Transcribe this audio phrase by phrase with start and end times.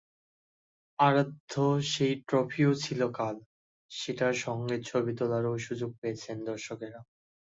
[0.99, 1.53] আরাধ্য
[1.91, 3.35] সেই ট্রফিও ছিল কাল,
[3.91, 6.99] সেটার সঙ্গে ছবি তোলারও সুযোগ পেয়েছেন দর্শকেরা।